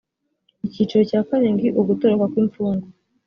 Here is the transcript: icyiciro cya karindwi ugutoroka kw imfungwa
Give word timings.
icyiciro 0.67 1.01
cya 1.09 1.21
karindwi 1.27 1.67
ugutoroka 1.81 2.25
kw 2.31 2.37
imfungwa 2.43 2.87